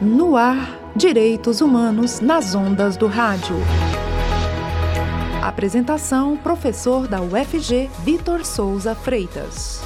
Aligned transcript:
No 0.00 0.36
ar, 0.36 0.78
Direitos 0.96 1.60
Humanos 1.60 2.20
nas 2.20 2.54
ondas 2.54 2.96
do 2.96 3.06
rádio. 3.06 3.56
Apresentação: 5.42 6.36
professor 6.36 7.06
da 7.06 7.20
UFG, 7.20 7.90
Vitor 8.04 8.44
Souza 8.44 8.94
Freitas. 8.94 9.82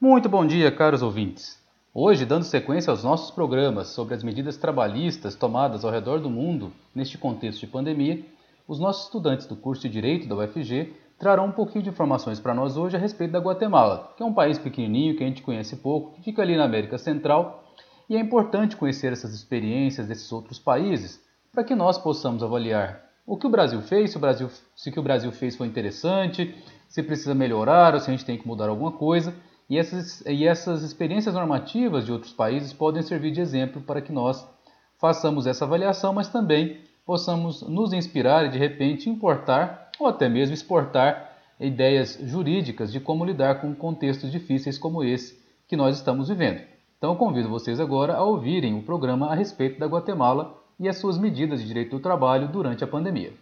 Muito 0.00 0.28
bom 0.28 0.46
dia, 0.46 0.70
caros 0.70 1.00
ouvintes. 1.00 1.62
Hoje, 1.94 2.24
dando 2.24 2.44
sequência 2.44 2.90
aos 2.90 3.04
nossos 3.04 3.30
programas 3.30 3.88
sobre 3.88 4.14
as 4.14 4.22
medidas 4.24 4.56
trabalhistas 4.56 5.34
tomadas 5.34 5.84
ao 5.84 5.90
redor 5.90 6.18
do 6.18 6.30
mundo 6.30 6.72
neste 6.94 7.18
contexto 7.18 7.60
de 7.60 7.66
pandemia, 7.66 8.24
os 8.72 8.80
nossos 8.80 9.04
estudantes 9.04 9.46
do 9.46 9.54
curso 9.54 9.82
de 9.82 9.90
Direito 9.90 10.26
da 10.26 10.34
UFG 10.34 10.94
trarão 11.18 11.48
um 11.48 11.52
pouquinho 11.52 11.84
de 11.84 11.90
informações 11.90 12.40
para 12.40 12.54
nós 12.54 12.78
hoje 12.78 12.96
a 12.96 12.98
respeito 12.98 13.32
da 13.32 13.38
Guatemala, 13.38 14.14
que 14.16 14.22
é 14.22 14.26
um 14.26 14.32
país 14.32 14.58
pequenininho 14.58 15.14
que 15.14 15.22
a 15.22 15.26
gente 15.26 15.42
conhece 15.42 15.76
pouco, 15.76 16.14
que 16.14 16.22
fica 16.22 16.40
ali 16.40 16.56
na 16.56 16.64
América 16.64 16.96
Central, 16.96 17.64
e 18.08 18.16
é 18.16 18.18
importante 18.18 18.74
conhecer 18.74 19.12
essas 19.12 19.34
experiências 19.34 20.06
desses 20.06 20.32
outros 20.32 20.58
países 20.58 21.22
para 21.52 21.62
que 21.62 21.74
nós 21.74 21.98
possamos 21.98 22.42
avaliar 22.42 23.04
o 23.26 23.36
que 23.36 23.46
o 23.46 23.50
Brasil 23.50 23.82
fez, 23.82 24.12
se 24.12 24.16
o 24.16 24.20
Brasil, 24.20 24.48
se 24.74 24.88
o 24.88 24.92
que 24.92 24.98
o 24.98 25.02
Brasil 25.02 25.30
fez 25.30 25.54
foi 25.54 25.66
interessante, 25.66 26.56
se 26.88 27.02
precisa 27.02 27.34
melhorar 27.34 27.92
ou 27.92 28.00
se 28.00 28.08
a 28.08 28.12
gente 28.12 28.24
tem 28.24 28.38
que 28.38 28.46
mudar 28.46 28.70
alguma 28.70 28.92
coisa. 28.92 29.34
E 29.68 29.76
essas, 29.76 30.22
e 30.22 30.46
essas 30.46 30.82
experiências 30.82 31.34
normativas 31.34 32.06
de 32.06 32.12
outros 32.12 32.32
países 32.32 32.72
podem 32.72 33.02
servir 33.02 33.32
de 33.32 33.42
exemplo 33.42 33.82
para 33.82 34.00
que 34.00 34.12
nós 34.12 34.48
façamos 34.96 35.46
essa 35.46 35.66
avaliação, 35.66 36.14
mas 36.14 36.28
também 36.28 36.80
possamos 37.04 37.62
nos 37.62 37.92
inspirar 37.92 38.46
e 38.46 38.50
de 38.50 38.58
repente 38.58 39.10
importar 39.10 39.90
ou 39.98 40.06
até 40.06 40.28
mesmo 40.28 40.54
exportar 40.54 41.32
ideias 41.58 42.18
jurídicas 42.24 42.92
de 42.92 43.00
como 43.00 43.24
lidar 43.24 43.60
com 43.60 43.74
contextos 43.74 44.30
difíceis 44.30 44.78
como 44.78 45.04
esse 45.04 45.40
que 45.68 45.76
nós 45.76 45.96
estamos 45.96 46.28
vivendo. 46.28 46.60
Então 46.98 47.16
convido 47.16 47.48
vocês 47.48 47.80
agora 47.80 48.14
a 48.14 48.24
ouvirem 48.24 48.78
o 48.78 48.82
programa 48.82 49.28
a 49.28 49.34
respeito 49.34 49.78
da 49.78 49.86
Guatemala 49.86 50.56
e 50.78 50.88
as 50.88 50.98
suas 50.98 51.18
medidas 51.18 51.60
de 51.60 51.66
direito 51.66 51.90
do 51.90 52.00
trabalho 52.00 52.48
durante 52.48 52.84
a 52.84 52.86
pandemia. 52.86 53.32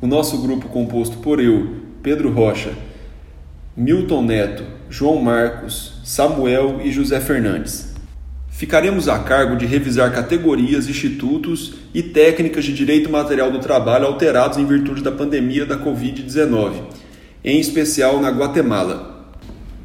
O 0.00 0.06
nosso 0.06 0.40
grupo 0.40 0.68
composto 0.68 1.18
por 1.18 1.40
eu, 1.40 1.82
Pedro 2.02 2.32
Rocha, 2.32 2.72
Milton 3.76 4.22
Neto, 4.22 4.64
João 4.88 5.20
Marcos, 5.20 6.00
Samuel 6.04 6.80
e 6.80 6.90
José 6.90 7.20
Fernandes. 7.20 7.87
Ficaremos 8.58 9.08
a 9.08 9.20
cargo 9.20 9.54
de 9.54 9.66
revisar 9.66 10.12
categorias, 10.12 10.88
institutos 10.88 11.74
e 11.94 12.02
técnicas 12.02 12.64
de 12.64 12.74
direito 12.74 13.08
material 13.08 13.52
do 13.52 13.60
trabalho 13.60 14.06
alterados 14.06 14.58
em 14.58 14.66
virtude 14.66 15.00
da 15.00 15.12
pandemia 15.12 15.64
da 15.64 15.78
Covid-19, 15.78 16.72
em 17.44 17.60
especial 17.60 18.20
na 18.20 18.30
Guatemala. 18.30 19.32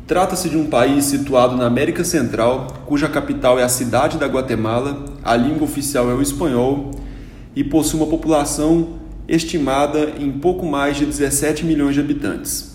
Trata-se 0.07 0.49
de 0.49 0.57
um 0.57 0.65
país 0.65 1.05
situado 1.05 1.55
na 1.55 1.67
América 1.67 2.03
Central, 2.03 2.65
cuja 2.87 3.07
capital 3.07 3.59
é 3.59 3.63
a 3.63 3.69
cidade 3.69 4.17
da 4.17 4.25
Guatemala, 4.25 5.05
a 5.23 5.35
língua 5.35 5.65
oficial 5.65 6.09
é 6.09 6.15
o 6.15 6.21
espanhol 6.23 6.89
e 7.55 7.63
possui 7.63 7.99
uma 7.99 8.09
população 8.09 8.97
estimada 9.27 10.13
em 10.19 10.31
pouco 10.31 10.65
mais 10.65 10.97
de 10.97 11.05
17 11.05 11.63
milhões 11.63 11.93
de 11.93 12.01
habitantes. 12.01 12.72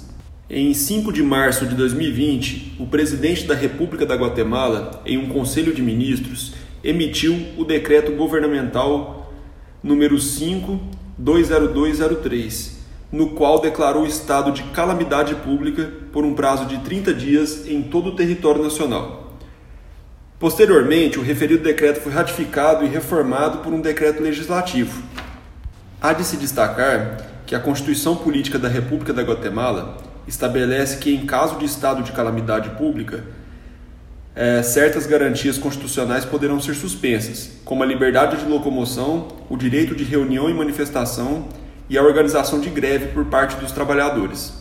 Em 0.51 0.73
5 0.73 1.13
de 1.13 1.23
março 1.23 1.67
de 1.67 1.75
2020, 1.75 2.77
o 2.79 2.87
presidente 2.87 3.45
da 3.45 3.55
República 3.55 4.07
da 4.07 4.15
Guatemala, 4.15 5.03
em 5.05 5.19
um 5.19 5.29
conselho 5.29 5.75
de 5.75 5.83
ministros, 5.83 6.55
emitiu 6.83 7.39
o 7.59 7.67
decreto 7.67 8.13
governamental 8.13 9.31
número 9.83 10.17
5/20203, 10.17 12.79
no 13.13 13.33
qual 13.33 13.61
declarou 13.61 14.07
estado 14.07 14.51
de 14.51 14.63
calamidade 14.63 15.35
pública 15.35 15.93
por 16.15 16.25
um 16.25 16.33
prazo 16.33 16.65
de 16.65 16.79
30 16.79 17.13
dias 17.13 17.69
em 17.69 17.83
todo 17.83 18.09
o 18.09 18.17
território 18.17 18.63
nacional. 18.63 19.37
Posteriormente, 20.39 21.19
o 21.19 21.23
referido 21.23 21.63
decreto 21.63 22.01
foi 22.01 22.13
ratificado 22.13 22.87
e 22.87 22.89
reformado 22.89 23.59
por 23.59 23.75
um 23.75 23.83
decreto 23.83 24.23
legislativo. 24.23 25.03
Há 26.01 26.15
de 26.15 26.25
se 26.25 26.39
destacar 26.39 27.19
que 27.45 27.55
a 27.55 27.61
Constituição 27.61 28.17
Política 28.17 28.59
da 28.59 28.69
República 28.69 29.13
da 29.13 29.21
Guatemala 29.21 30.08
estabelece 30.29 30.99
que, 30.99 31.13
em 31.13 31.27
caso 31.27 31.59
de 31.59 31.65
estado 31.65 32.03
de 32.03 32.13
calamidade 32.13 32.71
pública, 32.71 33.25
é, 34.37 34.63
certas 34.63 35.07
garantias 35.07 35.59
constitucionais 35.59 36.25
poderão 36.25 36.61
ser 36.61 36.75
suspensas, 36.75 37.51
como 37.65 37.83
a 37.83 37.87
liberdade 37.87 38.37
de 38.37 38.49
locomoção, 38.49 39.29
o 39.49 39.57
direito 39.57 39.97
de 39.97 40.05
reunião 40.05 40.49
e 40.49 40.55
manifestação 40.55 41.49
e 41.89 41.99
a 41.99 42.03
organização 42.03 42.61
de 42.61 42.69
greve 42.69 43.09
por 43.09 43.25
parte 43.25 43.57
dos 43.57 43.73
trabalhadores. 43.73 44.53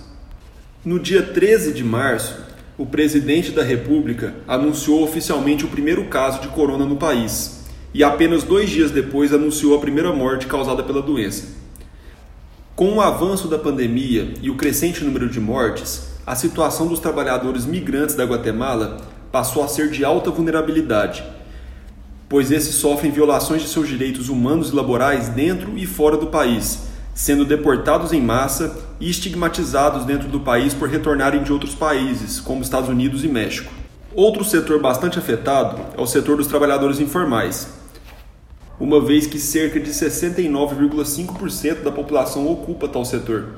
No 0.83 0.97
dia 0.99 1.21
13 1.21 1.73
de 1.73 1.83
março, 1.83 2.39
o 2.77 2.85
presidente 2.85 3.51
da 3.51 3.61
República 3.61 4.33
anunciou 4.47 5.03
oficialmente 5.03 5.65
o 5.65 5.67
primeiro 5.67 6.05
caso 6.05 6.41
de 6.41 6.47
corona 6.47 6.85
no 6.85 6.95
país 6.95 7.65
e 7.93 8.03
apenas 8.03 8.43
dois 8.43 8.69
dias 8.69 8.91
depois 8.91 9.33
anunciou 9.33 9.75
a 9.75 9.79
primeira 9.79 10.13
morte 10.13 10.47
causada 10.47 10.83
pela 10.83 11.01
doença. 11.01 11.66
Com 12.77 12.93
o 12.93 13.01
avanço 13.01 13.47
da 13.47 13.57
pandemia 13.57 14.35
e 14.39 14.51
o 14.51 14.55
crescente 14.55 15.03
número 15.03 15.27
de 15.27 15.39
mortes, 15.39 16.09
a 16.27 16.35
situação 16.35 16.85
dos 16.85 16.99
trabalhadores 16.99 17.65
migrantes 17.65 18.13
da 18.13 18.23
Guatemala 18.23 18.97
passou 19.31 19.63
a 19.63 19.67
ser 19.67 19.89
de 19.89 20.05
alta 20.05 20.29
vulnerabilidade, 20.29 21.23
pois 22.29 22.51
esses 22.51 22.75
sofrem 22.75 23.11
violações 23.11 23.63
de 23.63 23.67
seus 23.67 23.87
direitos 23.87 24.29
humanos 24.29 24.69
e 24.69 24.75
laborais 24.75 25.27
dentro 25.27 25.75
e 25.75 25.87
fora 25.87 26.17
do 26.17 26.27
país, 26.27 26.83
sendo 27.15 27.45
deportados 27.45 28.13
em 28.13 28.21
massa 28.21 28.77
e 28.99 29.09
estigmatizados 29.09 30.05
dentro 30.05 30.27
do 30.27 30.41
país 30.41 30.75
por 30.75 30.87
retornarem 30.87 31.41
de 31.41 31.51
outros 31.51 31.73
países, 31.73 32.39
como 32.39 32.61
Estados 32.61 32.89
Unidos 32.89 33.23
e 33.23 33.27
México. 33.27 33.73
Outro 34.13 34.45
setor 34.45 34.79
bastante 34.79 35.17
afetado 35.17 35.81
é 35.97 35.99
o 35.99 36.05
setor 36.05 36.37
dos 36.37 36.45
trabalhadores 36.45 36.99
informais, 36.99 37.69
uma 38.79 39.01
vez 39.01 39.25
que 39.25 39.39
cerca 39.39 39.79
de 39.79 39.89
69,5% 39.89 41.81
da 41.83 41.91
população 41.91 42.47
ocupa 42.51 42.87
tal 42.87 43.03
setor 43.03 43.55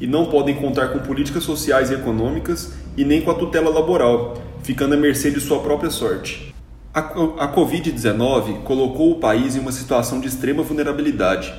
e 0.00 0.06
não 0.06 0.26
podem 0.26 0.54
contar 0.54 0.88
com 0.88 0.98
políticas 1.00 1.44
sociais 1.44 1.90
e 1.90 1.94
econômicas 1.94 2.72
e 2.96 3.04
nem 3.04 3.20
com 3.20 3.30
a 3.30 3.34
tutela 3.34 3.70
laboral, 3.70 4.42
ficando 4.62 4.94
à 4.94 4.96
mercê 4.96 5.30
de 5.30 5.40
sua 5.40 5.60
própria 5.60 5.90
sorte. 5.90 6.54
A, 6.94 7.00
a 7.00 7.54
Covid-19 7.54 8.62
colocou 8.64 9.12
o 9.12 9.20
país 9.20 9.56
em 9.56 9.60
uma 9.60 9.72
situação 9.72 10.20
de 10.20 10.28
extrema 10.28 10.62
vulnerabilidade. 10.62 11.52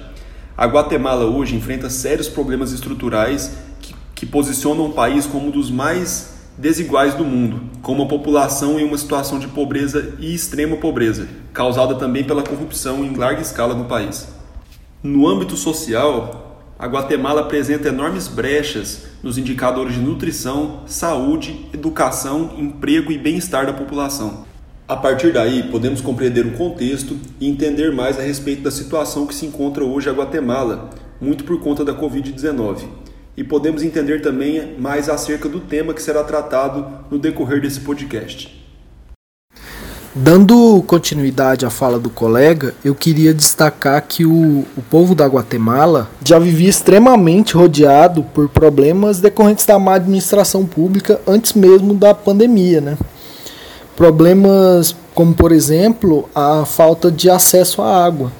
A 0.58 0.66
Guatemala 0.66 1.26
hoje 1.26 1.56
enfrenta 1.56 1.90
sérios 1.90 2.28
problemas 2.28 2.72
estruturais 2.72 3.56
que, 3.80 3.96
que 4.14 4.26
posicionam 4.26 4.88
o 4.88 4.94
país 4.94 5.26
como 5.26 5.48
um 5.48 5.52
dos 5.52 5.72
mais 5.72 6.33
desiguais 6.58 7.16
do 7.16 7.26
mundo, 7.26 7.62
com 7.82 7.94
uma 7.94 8.08
população 8.08 8.80
em 8.80 8.84
uma 8.84 8.98
situação 8.98 9.40
de 9.40 9.48
pobreza 9.48 10.14
e 10.20 10.34
extrema 10.34 10.78
pobreza, 10.78 11.28
causada 11.52 11.96
também 11.96 12.24
pela 12.24 12.44
corrupção 12.44 13.04
em 13.04 13.16
larga 13.16 13.42
escala 13.42 13.74
no 13.74 13.86
país. 13.86 14.28
No 15.02 15.28
âmbito 15.28 15.58
social, 15.58 16.66
a 16.78 16.88
Guatemala 16.88 17.42
apresenta 17.42 17.90
enormes 17.90 18.28
brechas 18.28 19.06
nos 19.22 19.38
indicadores 19.38 19.96
de 19.96 20.02
nutrição, 20.02 20.82
saúde, 20.86 21.68
educação, 21.74 22.56
emprego 22.58 23.12
e 23.12 23.18
bem-estar 23.18 23.66
da 23.66 23.74
população. 23.74 24.46
A 24.88 24.96
partir 24.96 25.32
daí, 25.32 25.64
podemos 25.64 26.02
compreender 26.02 26.46
o 26.46 26.52
contexto 26.52 27.18
e 27.40 27.48
entender 27.48 27.92
mais 27.92 28.20
a 28.20 28.22
respeito 28.22 28.62
da 28.62 28.72
situação 28.72 29.26
que 29.26 29.34
se 29.34 29.46
encontra 29.46 29.84
hoje 29.84 30.10
a 30.10 30.14
Guatemala, 30.14 30.90
muito 31.20 31.46
por 31.46 31.60
conta 31.62 31.86
da 31.86 31.94
Covid-19 31.94 33.03
e 33.36 33.44
podemos 33.44 33.84
entender 33.84 34.22
também 34.22 34.76
mais 34.78 35.10
acerca 35.10 35.50
do 35.50 35.60
tema 35.60 35.94
que 35.94 36.02
será 36.02 36.24
tratado 36.24 36.86
no 37.10 37.18
decorrer 37.18 37.62
desse 37.62 37.80
podcast. 37.80 38.64
Dando 40.16 40.84
continuidade 40.86 41.66
à 41.66 41.72
fala 41.72 41.98
do 41.98 42.08
colega, 42.08 42.76
eu 42.86 42.94
queria 42.94 43.34
destacar 43.34 44.00
que 44.08 44.24
o, 44.24 44.64
o 44.78 44.82
povo 44.88 45.16
da 45.16 45.26
Guatemala 45.26 46.08
já 46.24 46.38
vivia 46.38 46.70
extremamente 46.70 47.56
rodeado 47.56 48.22
por 48.22 48.48
problemas 48.48 49.20
decorrentes 49.20 49.66
da 49.66 49.80
má 49.80 49.96
administração 49.96 50.68
pública 50.68 51.20
antes 51.26 51.54
mesmo 51.54 51.96
da 51.96 52.14
pandemia. 52.14 52.80
Né? 52.80 52.96
Problemas 53.96 54.96
como, 55.16 55.34
por 55.34 55.52
exemplo, 55.52 56.30
a 56.36 56.64
falta 56.64 57.12
de 57.12 57.28
acesso 57.28 57.82
à 57.82 58.06
água, 58.06 58.32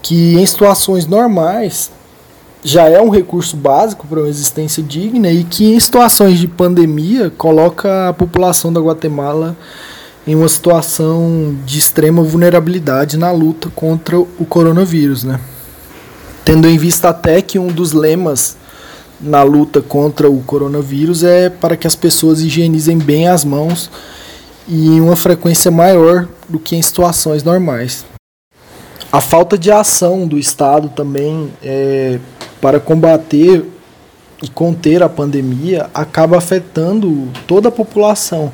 que 0.00 0.36
em 0.36 0.46
situações 0.46 1.06
normais 1.06 1.90
já 2.64 2.88
é 2.88 3.00
um 3.00 3.10
recurso 3.10 3.56
básico 3.56 4.06
para 4.06 4.20
uma 4.20 4.28
existência 4.28 4.82
digna 4.82 5.30
e 5.30 5.44
que 5.44 5.74
em 5.74 5.78
situações 5.78 6.38
de 6.38 6.48
pandemia 6.48 7.30
coloca 7.30 8.08
a 8.08 8.12
população 8.12 8.72
da 8.72 8.80
Guatemala 8.80 9.56
em 10.26 10.34
uma 10.34 10.48
situação 10.48 11.56
de 11.64 11.78
extrema 11.78 12.22
vulnerabilidade 12.22 13.16
na 13.16 13.30
luta 13.30 13.70
contra 13.70 14.18
o 14.18 14.46
coronavírus, 14.48 15.22
né? 15.22 15.38
Tendo 16.44 16.68
em 16.68 16.76
vista 16.76 17.10
até 17.10 17.40
que 17.40 17.58
um 17.58 17.68
dos 17.68 17.92
lemas 17.92 18.56
na 19.20 19.42
luta 19.42 19.80
contra 19.80 20.28
o 20.28 20.42
coronavírus 20.42 21.22
é 21.22 21.48
para 21.48 21.76
que 21.76 21.86
as 21.86 21.94
pessoas 21.94 22.40
higienizem 22.40 22.98
bem 22.98 23.28
as 23.28 23.44
mãos 23.44 23.90
e 24.68 24.88
em 24.88 25.00
uma 25.00 25.16
frequência 25.16 25.70
maior 25.70 26.28
do 26.48 26.58
que 26.58 26.74
em 26.76 26.82
situações 26.82 27.42
normais. 27.42 28.04
a 29.12 29.20
falta 29.20 29.56
de 29.56 29.70
ação 29.70 30.26
do 30.26 30.38
Estado 30.38 30.88
também 30.90 31.50
é, 31.62 32.18
para 32.60 32.80
combater 32.80 33.64
e 34.42 34.48
conter 34.48 35.02
a 35.02 35.08
pandemia 35.08 35.88
acaba 35.94 36.36
afetando 36.36 37.28
toda 37.46 37.68
a 37.68 37.72
população, 37.72 38.52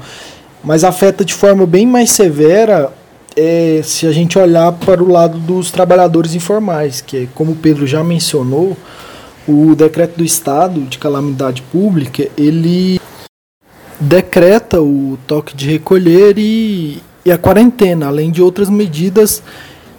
mas 0.63 0.85
afeta 0.85 1.25
de 1.25 1.35
forma 1.35 1.67
bem 1.67 1.87
mais 1.87 2.11
severa 2.11 2.93
é, 3.37 3.81
se 3.83 4.07
a 4.07 4.13
gente 4.13 4.39
olhar 4.39 4.73
para 4.73 5.03
o 5.03 5.11
lado 5.11 5.39
dos 5.39 5.71
trabalhadores 5.71 6.35
informais, 6.35 7.01
que, 7.01 7.29
como 7.35 7.53
o 7.53 7.57
Pedro 7.57 7.87
já 7.87 8.05
mencionou, 8.05 8.77
o 9.49 9.75
decreto 9.75 10.19
do 10.19 10.25
Estado 10.25 10.83
de 10.83 10.99
calamidade 10.99 11.63
pública 11.63 12.29
ele 12.37 13.01
decreta 13.99 14.81
o 14.81 15.19
toque 15.27 15.57
de 15.57 15.69
recolher 15.69 16.39
e, 16.39 17.03
e 17.25 17.33
a 17.33 17.39
quarentena, 17.39 18.07
além 18.07 18.31
de 18.31 18.43
outras 18.43 18.69
medidas 18.69 19.43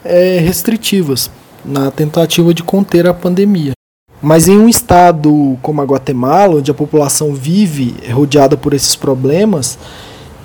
é, 0.04 0.38
restritivas 0.38 1.30
na 1.64 1.90
tentativa 1.90 2.52
de 2.52 2.62
conter 2.62 3.06
a 3.06 3.14
pandemia. 3.14 3.72
Mas 4.24 4.48
em 4.48 4.56
um 4.56 4.70
estado 4.70 5.58
como 5.60 5.82
a 5.82 5.84
Guatemala, 5.84 6.56
onde 6.56 6.70
a 6.70 6.74
população 6.74 7.34
vive 7.34 7.94
rodeada 8.10 8.56
por 8.56 8.72
esses 8.72 8.96
problemas, 8.96 9.78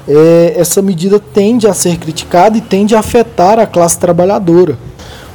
é, 0.05 0.53
essa 0.57 0.81
medida 0.81 1.17
tende 1.17 1.65
a 1.65 1.73
ser 1.73 1.97
criticada 1.97 2.57
e 2.57 2.61
tende 2.61 2.93
a 2.93 2.99
afetar 2.99 3.57
a 3.57 3.65
classe 3.65 3.97
trabalhadora, 3.97 4.77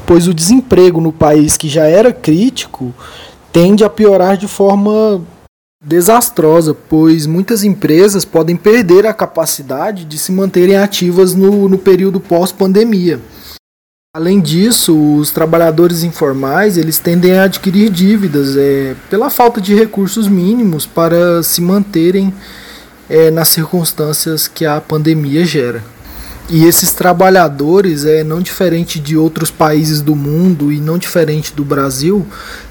pois 0.05 0.29
o 0.29 0.35
desemprego 0.35 1.01
no 1.01 1.11
país 1.11 1.57
que 1.57 1.71
já 1.71 1.87
era 1.87 2.13
crítico 2.13 2.93
tende 3.51 3.83
a 3.83 3.89
piorar 3.89 4.37
de 4.37 4.47
forma 4.47 5.23
desastrosa, 5.83 6.75
pois 6.75 7.27
muitas 7.27 7.65
empresas 7.65 8.27
podem 8.27 8.57
perder 8.57 9.07
a 9.07 9.15
capacidade 9.15 10.05
de 10.05 10.19
se 10.19 10.31
manterem 10.31 10.77
ativas 10.77 11.35
no, 11.35 11.67
no 11.67 11.79
período 11.79 12.21
pós-pandemia. 12.21 13.21
Além 14.17 14.41
disso, 14.41 15.17
os 15.17 15.33
trabalhadores 15.33 16.05
informais 16.05 16.79
eles 16.79 17.01
tendem 17.01 17.37
a 17.37 17.43
adquirir 17.43 17.91
dívidas 17.91 18.57
é, 18.57 18.95
pela 19.11 19.29
falta 19.29 19.61
de 19.61 19.75
recursos 19.75 20.29
mínimos 20.29 20.87
para 20.87 21.43
se 21.43 21.61
manterem 21.61 22.33
é, 23.11 23.29
nas 23.33 23.49
circunstâncias 23.49 24.47
que 24.47 24.65
a 24.65 24.81
pandemia 24.81 25.45
gera. 25.45 25.83
E 26.49 26.65
esses 26.65 26.93
trabalhadores, 26.93 28.05
é 28.05 28.23
não 28.23 28.41
diferente 28.41 29.01
de 29.01 29.17
outros 29.17 29.51
países 29.51 30.01
do 30.01 30.15
mundo 30.15 30.71
e 30.71 30.79
não 30.79 30.97
diferente 30.97 31.53
do 31.53 31.65
Brasil, 31.65 32.25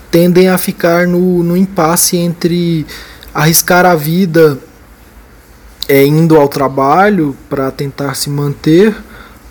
tendem 0.09 0.47
a 0.47 0.57
ficar 0.57 1.05
no, 1.07 1.43
no 1.43 1.57
impasse 1.57 2.15
entre 2.15 2.85
arriscar 3.33 3.85
a 3.85 3.95
vida 3.95 4.57
é, 5.89 6.05
indo 6.05 6.37
ao 6.37 6.47
trabalho 6.47 7.35
para 7.49 7.69
tentar 7.69 8.15
se 8.15 8.29
manter 8.29 8.95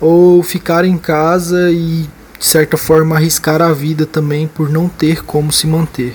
ou 0.03 0.43
ficar 0.43 0.83
em 0.83 0.97
casa 0.97 1.71
e 1.71 2.05
de 2.37 2.45
certa 2.45 2.75
forma 2.75 3.15
arriscar 3.15 3.61
a 3.61 3.71
vida 3.71 4.05
também 4.05 4.47
por 4.47 4.69
não 4.69 4.89
ter 4.89 5.23
como 5.23 5.51
se 5.51 5.65
manter. 5.65 6.13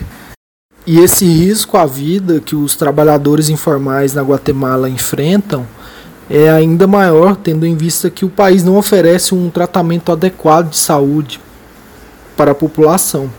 E 0.87 0.99
esse 1.01 1.25
risco 1.25 1.77
à 1.77 1.87
vida 1.87 2.41
que 2.41 2.55
os 2.55 2.77
trabalhadores 2.77 3.49
informais 3.49 4.13
na 4.13 4.23
Guatemala 4.23 4.91
enfrentam 4.91 5.67
é 6.29 6.51
ainda 6.51 6.87
maior, 6.87 7.35
tendo 7.37 7.65
em 7.65 7.75
vista 7.75 8.11
que 8.11 8.27
o 8.27 8.29
país 8.29 8.63
não 8.63 8.77
oferece 8.77 9.35
um 9.35 9.49
tratamento 9.49 10.13
adequado 10.13 10.71
de 10.71 10.77
saúde 10.77 11.41
para 12.37 12.53
a 12.53 12.55
população. 12.55 13.31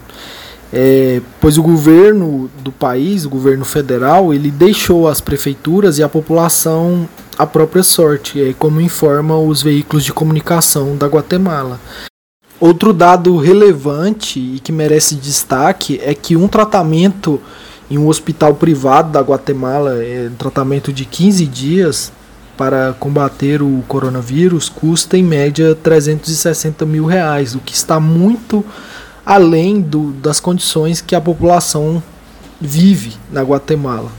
É, 0.73 1.21
pois 1.39 1.57
o 1.57 1.63
governo 1.63 2.49
do 2.63 2.71
país, 2.71 3.25
o 3.25 3.29
governo 3.29 3.65
federal, 3.65 4.33
ele 4.33 4.49
deixou 4.49 5.07
as 5.07 5.21
prefeituras 5.21 5.99
e 5.99 6.03
a 6.03 6.09
população 6.09 7.07
à 7.39 7.47
própria 7.47 7.83
sorte, 7.83 8.53
como 8.59 8.81
informam 8.81 9.47
os 9.47 9.63
veículos 9.63 10.03
de 10.03 10.11
comunicação 10.11 10.97
da 10.97 11.07
Guatemala. 11.07 11.79
Outro 12.59 12.91
dado 12.91 13.37
relevante 13.37 14.37
e 14.37 14.59
que 14.59 14.73
merece 14.73 15.15
destaque 15.15 16.01
é 16.03 16.13
que 16.13 16.35
um 16.35 16.49
tratamento 16.49 17.39
em 17.89 17.97
um 17.97 18.09
hospital 18.09 18.55
privado 18.55 19.13
da 19.13 19.21
Guatemala, 19.21 20.03
é, 20.03 20.27
um 20.29 20.35
tratamento 20.35 20.91
de 20.91 21.05
15 21.05 21.45
dias 21.45 22.11
para 22.57 22.93
combater 22.99 23.61
o 23.61 23.81
coronavírus, 23.87 24.67
custa 24.67 25.17
em 25.17 25.23
média 25.23 25.73
360 25.73 26.85
mil 26.85 27.05
reais, 27.05 27.55
o 27.55 27.59
que 27.59 27.73
está 27.73 28.01
muito 28.01 28.65
além 29.25 29.79
do, 29.79 30.11
das 30.11 30.41
condições 30.41 30.99
que 30.99 31.15
a 31.15 31.21
população 31.21 32.03
vive 32.59 33.15
na 33.31 33.41
Guatemala. 33.41 34.11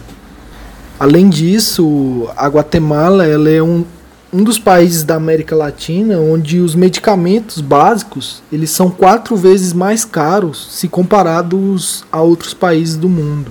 Além 1.01 1.31
disso, 1.31 2.29
a 2.37 2.47
Guatemala 2.47 3.27
ela 3.27 3.49
é 3.49 3.63
um, 3.63 3.87
um 4.31 4.45
dos 4.45 4.59
países 4.59 5.03
da 5.03 5.15
América 5.15 5.57
Latina 5.57 6.21
onde 6.21 6.61
os 6.61 6.75
medicamentos 6.75 7.63
básicos 7.63 8.43
eles 8.53 8.69
são 8.69 8.91
quatro 8.91 9.35
vezes 9.35 9.73
mais 9.73 10.05
caros 10.05 10.69
se 10.73 10.89
comparados 10.89 12.05
a 12.13 12.21
outros 12.21 12.53
países 12.53 12.99
do 12.99 13.09
mundo. 13.09 13.51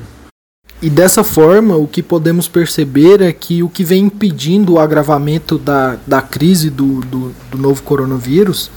E 0.80 0.92
dessa 0.92 1.24
forma, 1.24 1.76
o 1.76 1.88
que 1.88 2.04
podemos 2.04 2.48
perceber 2.48 3.20
é 3.20 3.34
que 3.34 3.64
o 3.64 3.68
que 3.68 3.84
vem 3.84 4.06
impedindo 4.06 4.74
o 4.74 4.80
agravamento 4.80 5.58
da, 5.58 5.98
da 6.06 6.22
crise 6.22 6.70
do, 6.70 7.02
do, 7.02 7.34
do 7.50 7.58
novo 7.58 7.82
coronavírus 7.82 8.70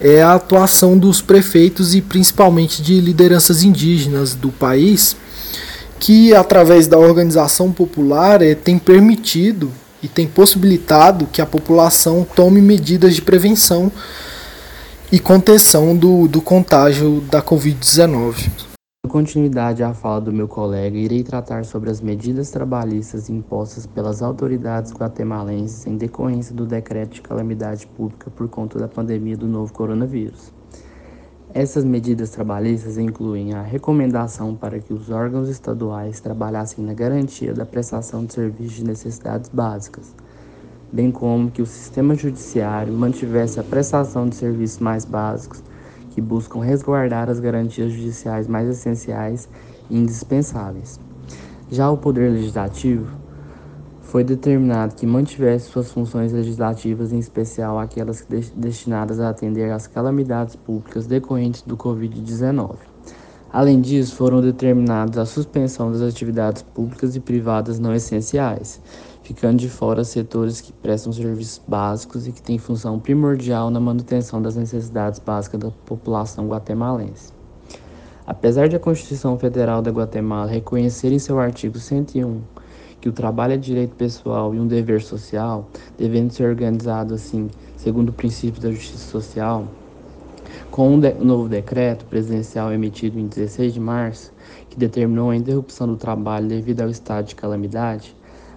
é 0.00 0.20
a 0.20 0.34
atuação 0.34 0.98
dos 0.98 1.22
prefeitos 1.22 1.94
e 1.94 2.00
principalmente 2.02 2.82
de 2.82 3.00
lideranças 3.00 3.62
indígenas 3.62 4.34
do 4.34 4.50
país, 4.50 5.16
que 6.04 6.34
através 6.34 6.86
da 6.86 6.98
organização 6.98 7.72
popular 7.72 8.42
é, 8.42 8.54
tem 8.54 8.78
permitido 8.78 9.72
e 10.02 10.06
tem 10.06 10.26
possibilitado 10.26 11.26
que 11.32 11.40
a 11.40 11.46
população 11.46 12.26
tome 12.36 12.60
medidas 12.60 13.14
de 13.14 13.22
prevenção 13.22 13.90
e 15.10 15.18
contenção 15.18 15.96
do, 15.96 16.28
do 16.28 16.42
contágio 16.42 17.22
da 17.22 17.40
Covid-19 17.40 18.64
continuidade 19.08 19.84
à 19.84 19.94
fala 19.94 20.20
do 20.22 20.32
meu 20.32 20.48
colega, 20.48 20.96
irei 20.96 21.22
tratar 21.22 21.64
sobre 21.64 21.88
as 21.88 22.00
medidas 22.00 22.50
trabalhistas 22.50 23.30
impostas 23.30 23.86
pelas 23.86 24.22
autoridades 24.22 24.92
guatemalenses 24.92 25.86
em 25.86 25.96
decorrência 25.96 26.52
do 26.52 26.66
decreto 26.66 27.14
de 27.14 27.22
calamidade 27.22 27.86
pública 27.86 28.28
por 28.30 28.48
conta 28.48 28.76
da 28.78 28.88
pandemia 28.88 29.36
do 29.36 29.46
novo 29.46 29.72
coronavírus. 29.72 30.53
Essas 31.54 31.84
medidas 31.84 32.30
trabalhistas 32.30 32.98
incluem 32.98 33.52
a 33.54 33.62
recomendação 33.62 34.56
para 34.56 34.80
que 34.80 34.92
os 34.92 35.08
órgãos 35.08 35.48
estaduais 35.48 36.18
trabalhassem 36.18 36.84
na 36.84 36.92
garantia 36.92 37.54
da 37.54 37.64
prestação 37.64 38.24
de 38.24 38.34
serviços 38.34 38.72
de 38.72 38.84
necessidades 38.84 39.48
básicas, 39.50 40.12
bem 40.92 41.12
como 41.12 41.52
que 41.52 41.62
o 41.62 41.66
sistema 41.66 42.16
judiciário 42.16 42.92
mantivesse 42.92 43.60
a 43.60 43.62
prestação 43.62 44.28
de 44.28 44.34
serviços 44.34 44.80
mais 44.80 45.04
básicos 45.04 45.62
que 46.10 46.20
buscam 46.20 46.58
resguardar 46.58 47.30
as 47.30 47.38
garantias 47.38 47.92
judiciais 47.92 48.48
mais 48.48 48.68
essenciais 48.68 49.48
e 49.88 49.96
indispensáveis. 49.96 50.98
Já 51.70 51.88
o 51.88 51.96
Poder 51.96 52.32
Legislativo 52.32 53.06
foi 54.14 54.22
determinado 54.22 54.94
que 54.94 55.04
mantivesse 55.04 55.70
suas 55.70 55.90
funções 55.90 56.32
legislativas, 56.32 57.12
em 57.12 57.18
especial 57.18 57.80
aquelas 57.80 58.24
destinadas 58.54 59.18
a 59.18 59.28
atender 59.28 59.72
às 59.72 59.88
calamidades 59.88 60.54
públicas 60.54 61.08
decorrentes 61.08 61.62
do 61.62 61.76
Covid-19. 61.76 62.76
Além 63.52 63.80
disso, 63.80 64.14
foram 64.14 64.40
determinados 64.40 65.18
a 65.18 65.26
suspensão 65.26 65.90
das 65.90 66.00
atividades 66.00 66.62
públicas 66.62 67.16
e 67.16 67.20
privadas 67.20 67.80
não 67.80 67.92
essenciais, 67.92 68.80
ficando 69.24 69.56
de 69.56 69.68
fora 69.68 70.04
setores 70.04 70.60
que 70.60 70.72
prestam 70.72 71.12
serviços 71.12 71.60
básicos 71.66 72.28
e 72.28 72.30
que 72.30 72.40
têm 72.40 72.56
função 72.56 73.00
primordial 73.00 73.68
na 73.68 73.80
manutenção 73.80 74.40
das 74.40 74.54
necessidades 74.54 75.18
básicas 75.18 75.58
da 75.58 75.72
população 75.84 76.46
guatemalense. 76.46 77.32
Apesar 78.24 78.68
de 78.68 78.76
a 78.76 78.78
Constituição 78.78 79.36
Federal 79.36 79.82
da 79.82 79.90
Guatemala 79.90 80.48
reconhecer 80.48 81.10
em 81.10 81.18
seu 81.18 81.40
artigo 81.40 81.80
101 81.80 82.63
que 83.00 83.08
o 83.08 83.12
trabalho 83.12 83.54
é 83.54 83.56
direito 83.56 83.94
pessoal 83.94 84.54
e 84.54 84.60
um 84.60 84.66
dever 84.66 85.02
social, 85.02 85.68
devendo 85.98 86.32
ser 86.32 86.48
organizado 86.48 87.14
assim, 87.14 87.50
segundo 87.76 88.08
o 88.10 88.12
princípio 88.12 88.60
da 88.60 88.70
justiça 88.70 89.10
social, 89.10 89.66
com 90.70 90.94
um 90.94 91.00
de 91.00 91.12
novo 91.14 91.48
decreto 91.48 92.04
presidencial 92.06 92.72
emitido 92.72 93.18
em 93.18 93.26
16 93.26 93.74
de 93.74 93.80
março, 93.80 94.32
que 94.70 94.78
determinou 94.78 95.30
a 95.30 95.36
interrupção 95.36 95.86
do 95.86 95.96
trabalho 95.96 96.48
devido 96.48 96.80
ao 96.80 96.90
estado 96.90 97.26
de 97.26 97.34
calamidade, 97.34 98.14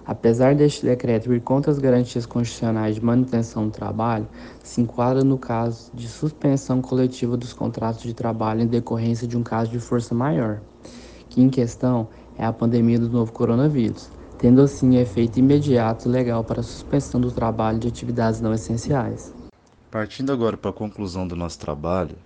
Apesar 0.08 0.54
deste 0.54 0.86
decreto 0.86 1.34
ir 1.34 1.42
contra 1.42 1.70
as 1.70 1.78
garantias 1.78 2.24
constitucionais 2.24 2.94
de 2.94 3.04
manutenção 3.04 3.66
do 3.66 3.70
trabalho, 3.70 4.26
se 4.64 4.80
enquadra 4.80 5.22
no 5.22 5.36
caso 5.36 5.90
de 5.92 6.08
suspensão 6.08 6.80
coletiva 6.80 7.36
dos 7.36 7.52
contratos 7.52 8.04
de 8.04 8.14
trabalho 8.14 8.62
em 8.62 8.66
decorrência 8.66 9.28
de 9.28 9.36
um 9.36 9.42
caso 9.42 9.70
de 9.70 9.78
força 9.78 10.14
maior, 10.14 10.62
que 11.28 11.42
em 11.42 11.50
questão 11.50 12.08
é 12.38 12.44
a 12.46 12.50
pandemia 12.50 12.98
do 12.98 13.10
novo 13.10 13.32
coronavírus, 13.32 14.10
tendo 14.38 14.62
assim 14.62 14.96
efeito 14.96 15.38
imediato 15.38 16.08
legal 16.08 16.44
para 16.44 16.60
a 16.60 16.62
suspensão 16.62 17.20
do 17.20 17.30
trabalho 17.30 17.78
de 17.78 17.88
atividades 17.88 18.40
não 18.40 18.54
essenciais. 18.54 19.34
Partindo 19.90 20.32
agora 20.32 20.56
para 20.56 20.70
a 20.70 20.74
conclusão 20.74 21.26
do 21.26 21.34
nosso 21.34 21.58
trabalho, 21.58 22.16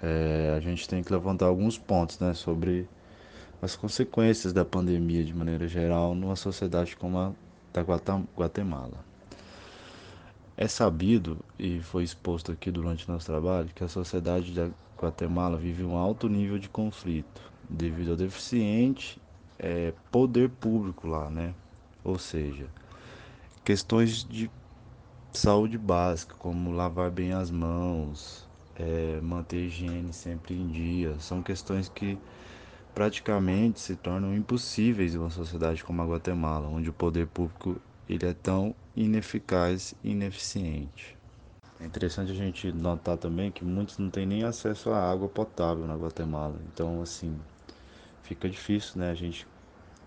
é, 0.00 0.54
a 0.56 0.60
gente 0.60 0.88
tem 0.88 1.02
que 1.02 1.12
levantar 1.12 1.46
alguns 1.46 1.76
pontos 1.76 2.18
né, 2.18 2.32
sobre 2.32 2.88
as 3.60 3.76
consequências 3.76 4.52
da 4.52 4.64
pandemia 4.64 5.24
de 5.24 5.34
maneira 5.34 5.66
geral 5.66 6.14
numa 6.14 6.36
sociedade 6.36 6.96
como 6.96 7.18
a 7.18 7.32
da 7.72 7.82
Guatemala. 8.36 9.04
É 10.56 10.66
sabido 10.66 11.38
e 11.58 11.80
foi 11.80 12.02
exposto 12.02 12.50
aqui 12.50 12.70
durante 12.70 13.08
nosso 13.08 13.26
trabalho 13.26 13.68
que 13.74 13.84
a 13.84 13.88
sociedade 13.88 14.52
da 14.52 14.68
Guatemala 15.00 15.56
vive 15.56 15.84
um 15.84 15.96
alto 15.96 16.28
nível 16.28 16.58
de 16.58 16.68
conflito 16.68 17.42
devido 17.68 18.12
ao 18.12 18.16
deficiente 18.16 19.20
é, 19.58 19.92
poder 20.10 20.48
público 20.48 21.06
lá, 21.06 21.28
né? 21.30 21.54
Ou 22.04 22.18
seja, 22.18 22.66
questões 23.64 24.24
de 24.24 24.50
saúde 25.32 25.76
básica, 25.76 26.34
como 26.38 26.72
lavar 26.72 27.10
bem 27.10 27.32
as 27.32 27.50
mãos, 27.50 28.46
é, 28.76 29.20
manter 29.20 29.56
a 29.56 29.60
higiene 29.60 30.12
sempre 30.12 30.54
em 30.54 30.68
dia, 30.68 31.18
são 31.18 31.42
questões 31.42 31.88
que 31.88 32.18
praticamente 32.94 33.80
se 33.80 33.94
tornam 33.94 34.34
impossíveis 34.34 35.14
em 35.14 35.18
uma 35.18 35.30
sociedade 35.30 35.84
como 35.84 36.02
a 36.02 36.06
Guatemala, 36.06 36.68
onde 36.68 36.90
o 36.90 36.92
poder 36.92 37.26
público 37.26 37.76
ele 38.08 38.26
é 38.26 38.32
tão 38.32 38.74
ineficaz 38.96 39.94
e 40.02 40.10
ineficiente. 40.10 41.16
É 41.80 41.86
interessante 41.86 42.32
a 42.32 42.34
gente 42.34 42.72
notar 42.72 43.16
também 43.16 43.52
que 43.52 43.64
muitos 43.64 43.98
não 43.98 44.10
têm 44.10 44.26
nem 44.26 44.42
acesso 44.42 44.90
à 44.90 44.98
água 44.98 45.28
potável 45.28 45.86
na 45.86 45.94
Guatemala. 45.94 46.56
Então, 46.72 47.00
assim, 47.00 47.38
fica 48.28 48.48
difícil, 48.48 49.00
né, 49.00 49.10
a 49.10 49.14
gente 49.14 49.46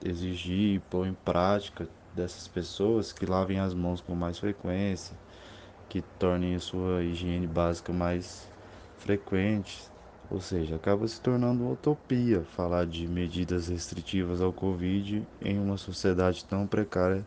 exigir 0.06 0.76
e 0.76 0.80
pôr 0.80 1.08
em 1.08 1.14
prática 1.14 1.88
dessas 2.16 2.48
pessoas 2.48 3.12
que 3.12 3.26
lavem 3.26 3.60
as 3.60 3.74
mãos 3.74 4.00
com 4.00 4.14
mais 4.14 4.38
frequência, 4.38 5.18
que 5.90 6.02
tornem 6.20 6.56
a 6.56 6.60
sua 6.60 7.04
higiene 7.04 7.48
básica 7.48 7.92
mais 7.92 8.48
frequente. 9.00 9.90
Ou 10.30 10.40
seja, 10.40 10.76
acaba 10.76 11.08
se 11.08 11.20
tornando 11.20 11.64
uma 11.64 11.74
utopia 11.74 12.44
falar 12.56 12.86
de 12.86 13.08
medidas 13.08 13.68
restritivas 13.68 14.40
ao 14.40 14.54
Covid 14.54 15.28
em 15.42 15.60
uma 15.60 15.78
sociedade 15.78 16.46
tão 16.46 16.68
precária 16.68 17.26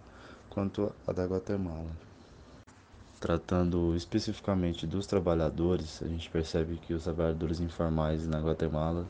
quanto 0.48 0.94
a 1.06 1.12
da 1.12 1.26
Guatemala. 1.26 1.90
Tratando 3.20 3.94
especificamente 3.96 4.86
dos 4.86 5.06
trabalhadores, 5.06 6.02
a 6.02 6.06
gente 6.06 6.30
percebe 6.30 6.76
que 6.76 6.94
os 6.94 7.04
trabalhadores 7.04 7.60
informais 7.60 8.26
na 8.26 8.38
Guatemala 8.38 9.06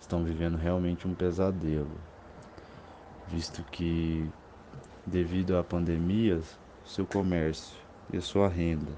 estão 0.00 0.24
vivendo 0.24 0.56
realmente 0.56 1.06
um 1.06 1.14
pesadelo, 1.14 1.90
visto 3.28 3.62
que, 3.70 4.28
devido 5.06 5.56
à 5.56 5.62
pandemia, 5.62 6.40
seu 6.84 7.06
comércio 7.06 7.76
e 8.12 8.16
a 8.16 8.20
sua 8.20 8.48
renda, 8.48 8.90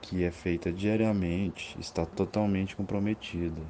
que 0.00 0.24
é 0.24 0.30
feita 0.30 0.72
diariamente, 0.72 1.76
está 1.78 2.06
totalmente 2.06 2.74
comprometida, 2.74 3.60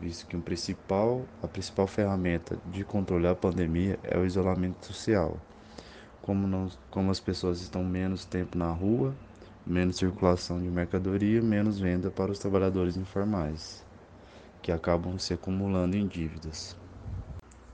visto 0.00 0.26
que 0.26 0.36
um 0.36 0.40
principal, 0.40 1.24
a 1.42 1.48
principal 1.48 1.86
ferramenta 1.86 2.58
de 2.66 2.84
controlar 2.84 3.32
a 3.32 3.34
pandemia 3.34 3.98
é 4.04 4.16
o 4.16 4.24
isolamento 4.24 4.86
social. 4.86 5.36
Como, 6.22 6.46
não, 6.46 6.68
como 6.90 7.10
as 7.10 7.18
pessoas 7.18 7.60
estão 7.60 7.82
menos 7.82 8.24
tempo 8.24 8.56
na 8.56 8.70
rua, 8.70 9.14
menos 9.66 9.96
circulação 9.96 10.60
de 10.60 10.68
mercadoria, 10.68 11.42
menos 11.42 11.80
venda 11.80 12.10
para 12.10 12.30
os 12.30 12.38
trabalhadores 12.38 12.96
informais, 12.96 13.84
que 14.62 14.72
acabam 14.72 15.18
se 15.18 15.32
acumulando 15.32 15.96
em 15.96 16.06
dívidas. 16.06 16.76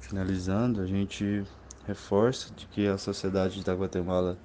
Finalizando, 0.01 0.81
a 0.81 0.87
gente 0.87 1.45
reforça 1.87 2.53
de 2.55 2.67
que 2.67 2.87
a 2.87 2.99
sociedade 2.99 3.63
da 3.65 3.75
Guatemala 3.75 4.39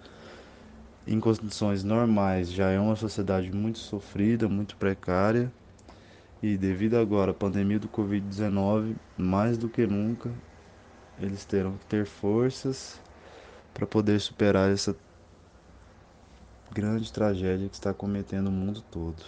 em 1.05 1.19
condições 1.19 1.83
normais 1.83 2.51
já 2.51 2.69
é 2.69 2.79
uma 2.79 2.95
sociedade 2.95 3.51
muito 3.51 3.79
sofrida, 3.79 4.48
muito 4.48 4.75
precária 4.75 5.51
e 6.41 6.57
devido 6.57 6.95
agora 6.95 7.31
à 7.31 7.33
pandemia 7.33 7.79
do 7.79 7.88
Covid-19, 7.88 8.95
mais 9.17 9.57
do 9.57 9.69
que 9.69 9.86
nunca, 9.86 10.31
eles 11.19 11.45
terão 11.45 11.77
que 11.77 11.86
ter 11.86 12.05
forças 12.05 13.00
para 13.74 13.86
poder 13.86 14.19
superar 14.19 14.71
essa 14.71 14.95
grande 16.71 17.12
tragédia 17.12 17.69
que 17.69 17.75
está 17.75 17.93
cometendo 17.93 18.48
o 18.48 18.51
mundo 18.51 18.81
todo. 18.89 19.24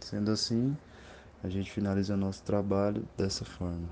Sendo 0.00 0.30
assim, 0.30 0.76
a 1.44 1.48
gente 1.50 1.70
finaliza 1.70 2.16
nosso 2.16 2.42
trabalho 2.42 3.06
dessa 3.18 3.44
forma. 3.44 3.86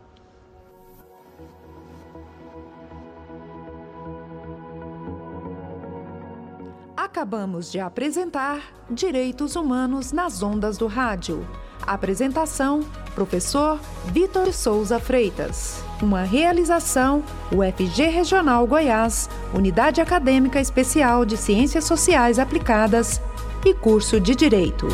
Acabamos 6.97 7.71
de 7.71 7.79
apresentar 7.79 8.63
Direitos 8.91 9.55
Humanos 9.55 10.13
nas 10.13 10.43
Ondas 10.43 10.79
do 10.79 10.87
Rádio. 10.87 11.47
Apresentação: 11.87 12.81
Professor 13.15 13.79
Vitor 14.07 14.51
Souza 14.55 14.99
Freitas. 14.99 15.85
Uma 16.01 16.23
realização: 16.23 17.23
UFG 17.53 18.05
Regional 18.07 18.67
Goiás, 18.67 19.29
Unidade 19.53 20.01
Acadêmica 20.01 20.59
Especial 20.59 21.27
de 21.27 21.37
Ciências 21.37 21.85
Sociais 21.85 22.39
Aplicadas 22.39 23.21
e 23.63 23.75
Curso 23.75 24.19
de 24.19 24.35
Direito. 24.35 24.89